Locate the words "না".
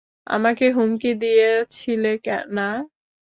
2.51-2.69